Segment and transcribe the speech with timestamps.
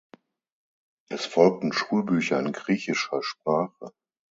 [1.09, 3.93] Es folgten Schulbücher in griechischer Sprache.